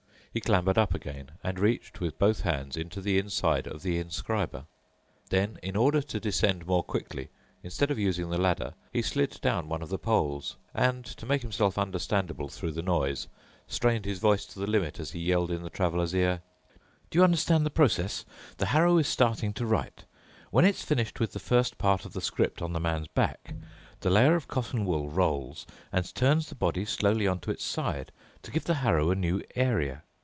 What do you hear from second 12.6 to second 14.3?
the noise, strained his